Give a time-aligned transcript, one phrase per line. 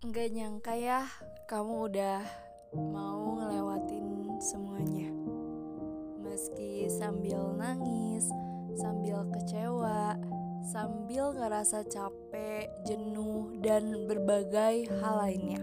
[0.00, 1.04] Nggak nyangka ya,
[1.44, 2.24] kamu udah
[2.72, 5.12] mau ngelewatin semuanya.
[6.24, 8.24] Meski sambil nangis,
[8.80, 10.16] sambil kecewa,
[10.64, 15.60] sambil ngerasa capek, jenuh, dan berbagai hal lainnya.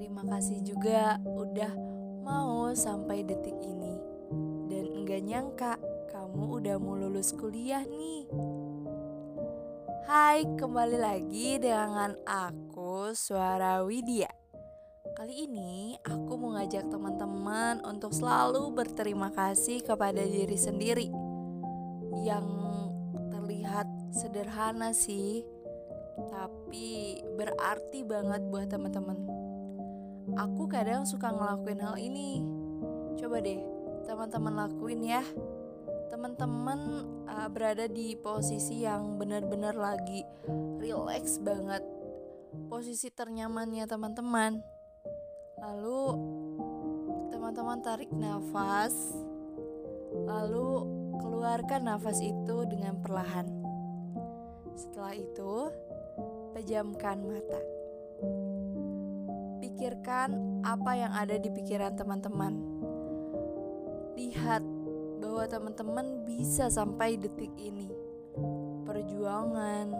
[0.00, 1.76] Terima kasih juga udah
[2.24, 4.00] mau sampai detik ini.
[4.72, 5.72] Dan enggak nyangka
[6.16, 8.24] kamu udah mau lulus kuliah nih.
[10.08, 12.67] Hai, kembali lagi dengan aku
[12.98, 14.26] Suara Widya.
[15.14, 21.06] Kali ini aku mau ngajak teman-teman untuk selalu berterima kasih kepada diri sendiri.
[22.26, 22.48] Yang
[23.30, 25.46] terlihat sederhana sih,
[26.26, 29.18] tapi berarti banget buat teman-teman.
[30.34, 32.42] Aku kadang suka ngelakuin hal ini.
[33.14, 33.62] Coba deh,
[34.10, 35.22] teman-teman lakuin ya
[36.08, 40.24] teman-teman uh, berada di posisi yang benar-benar lagi
[40.80, 41.84] relax banget
[42.68, 44.60] posisi ternyamannya teman-teman.
[45.58, 46.02] Lalu
[47.32, 48.94] teman-teman tarik nafas.
[50.28, 50.68] Lalu
[51.20, 53.46] keluarkan nafas itu dengan perlahan.
[54.78, 55.54] Setelah itu
[56.54, 57.60] pejamkan mata.
[59.58, 62.54] Pikirkan apa yang ada di pikiran teman-teman.
[64.18, 64.62] Lihat
[65.18, 67.90] bahwa teman-teman bisa sampai detik ini.
[68.86, 69.90] Perjuangan,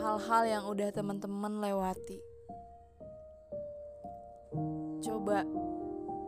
[0.00, 2.18] hal-hal yang udah teman-teman lewati.
[5.04, 5.44] Coba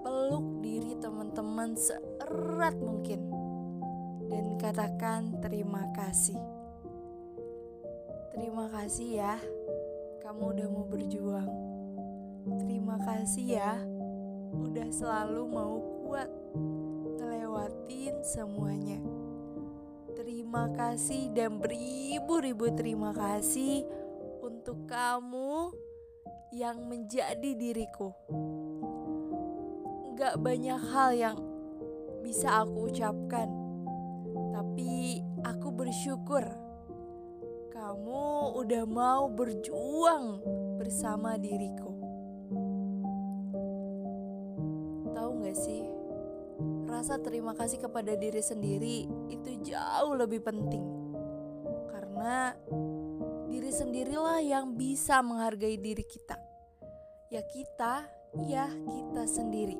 [0.04, 3.32] peluk diri teman-teman seerat mungkin
[4.28, 6.36] dan katakan terima kasih.
[8.36, 9.34] Terima kasih ya,
[10.20, 11.50] kamu udah mau berjuang.
[12.64, 13.80] Terima kasih ya,
[14.52, 16.28] udah selalu mau kuat
[17.20, 19.11] ngelewatin semuanya.
[20.52, 23.88] Terima kasih dan beribu-ribu terima kasih
[24.44, 25.72] untuk kamu
[26.52, 28.12] yang menjadi diriku.
[30.12, 31.40] Gak banyak hal yang
[32.20, 33.48] bisa aku ucapkan,
[34.52, 36.44] tapi aku bersyukur
[37.72, 40.44] kamu udah mau berjuang
[40.76, 41.96] bersama diriku.
[45.16, 45.91] Tahu gak sih?
[47.02, 50.86] Rasa terima kasih kepada diri sendiri itu jauh lebih penting.
[51.90, 52.54] Karena
[53.50, 56.38] diri sendirilah yang bisa menghargai diri kita.
[57.26, 58.06] Ya kita,
[58.46, 59.74] ya kita sendiri.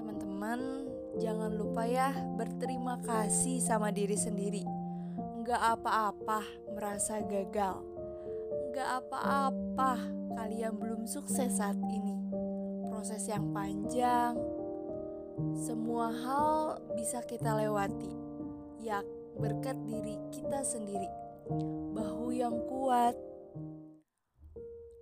[0.00, 0.88] Teman-teman,
[1.20, 2.08] jangan lupa ya
[2.40, 4.64] berterima kasih sama diri sendiri.
[5.36, 6.40] Enggak apa-apa
[6.72, 7.84] merasa gagal.
[8.72, 10.00] Enggak apa-apa
[10.40, 12.16] kalian belum sukses saat ini.
[12.88, 14.40] Proses yang panjang,
[15.56, 18.12] semua hal bisa kita lewati,
[18.80, 19.04] ya
[19.36, 21.08] berkat diri kita sendiri.
[21.92, 23.14] Bahu yang kuat,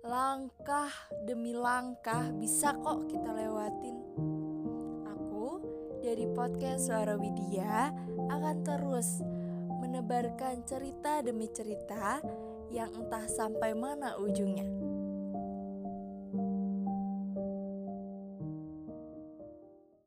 [0.05, 0.91] langkah
[1.25, 3.97] demi langkah bisa kok kita lewatin.
[5.15, 5.63] Aku
[6.03, 7.89] dari podcast Suara Widya
[8.29, 9.23] akan terus
[9.81, 12.19] menebarkan cerita demi cerita
[12.69, 14.94] yang entah sampai mana ujungnya.